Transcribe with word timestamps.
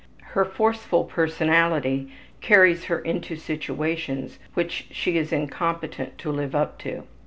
Her 0.33 0.45
forceful 0.45 1.03
personality 1.03 2.11
carries 2.41 2.85
her 2.85 2.97
into 3.01 3.35
situations 3.35 4.39
which 4.55 4.87
she 4.89 5.15
is 5.15 5.31
incompetent 5.31 6.17
to 6.17 6.31
live 6.31 6.55
up 6.55 6.79
to. 6.79 7.03